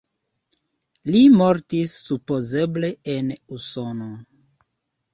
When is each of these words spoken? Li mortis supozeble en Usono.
Li 1.15 1.21
mortis 1.41 1.95
supozeble 2.07 2.93
en 3.17 3.33
Usono. 3.59 4.13